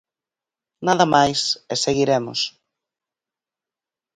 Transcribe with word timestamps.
Nada 0.87 1.05
máis, 1.15 1.39
e 1.73 1.75
seguiremos. 1.85 2.39